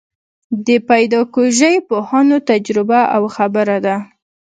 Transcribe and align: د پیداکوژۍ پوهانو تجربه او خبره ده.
د 0.65 0.67
پیداکوژۍ 0.89 1.75
پوهانو 1.87 2.37
تجربه 2.49 2.99
او 3.15 3.23
خبره 3.35 3.77
ده. 3.85 3.95